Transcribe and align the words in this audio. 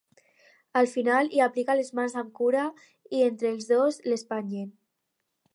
Al 0.79 0.87
final 0.93 1.29
hi 1.35 1.43
aplica 1.47 1.75
les 1.81 1.93
mans 2.01 2.17
amb 2.23 2.33
cura 2.41 2.65
i 3.19 3.23
entre 3.29 3.53
els 3.55 3.71
dos 3.75 4.03
l'espanyen. 4.11 4.69